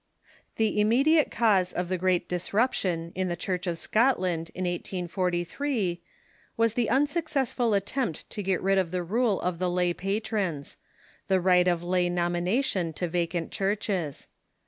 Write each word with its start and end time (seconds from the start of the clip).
]The 0.55 0.81
immediate 0.81 1.29
cause 1.29 1.71
of 1.73 1.87
the 1.87 1.97
Great 1.99 2.27
Disruption 2.27 3.11
in 3.13 3.27
the 3.27 3.35
Church 3.35 3.67
of 3.67 3.77
Scotland, 3.77 4.49
in 4.55 4.63
1843, 4.65 6.01
M'as 6.57 6.73
the 6.73 6.89
unsuccessful 6.89 7.75
attempt 7.75 8.27
to 8.31 8.41
get 8.41 8.63
rid 8.63 8.79
of 8.79 8.89
the 8.89 9.03
rule 9.03 9.39
of 9.41 9.59
the 9.59 9.69
lay 9.69 9.93
patrons— 9.93 10.77
the 11.27 11.37
ris^ht 11.39 11.67
of 11.71 11.83
lay 11.83 12.09
nomina 12.09 12.63
tion 12.63 12.93
to 12.93 13.07
vacant 13.07 13.51
churches. 13.51 14.27